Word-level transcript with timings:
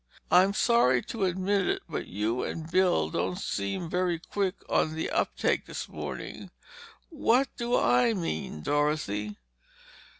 "I'm 0.31 0.55
sorry 0.55 1.03
to 1.03 1.25
admit 1.25 1.67
it, 1.67 1.83
but 1.87 2.07
you 2.07 2.41
and 2.41 2.67
Bill 2.71 3.11
don't 3.11 3.37
seem 3.37 3.87
very 3.87 4.17
quick 4.17 4.55
on 4.67 4.95
the 4.95 5.11
uptake 5.11 5.67
this 5.67 5.87
morning. 5.87 6.49
What 7.11 7.49
do 7.55 7.77
I 7.77 8.13
mean, 8.15 8.63
Dorothy?" 8.63 9.37